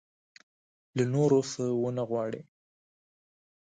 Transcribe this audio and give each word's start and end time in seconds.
له 0.97 1.03
نورو 1.13 1.39
څه 1.51 1.63
ونه 1.81 2.03
وغواړي. 2.05 2.41